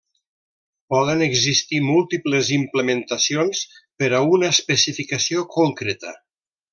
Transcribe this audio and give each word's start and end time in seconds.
Poden 0.93 1.19
existir 1.25 1.81
múltiples 1.89 2.49
implementacions 2.57 3.61
per 4.01 4.09
a 4.17 4.23
una 4.37 4.49
especificació 4.57 5.45
concreta. 5.57 6.17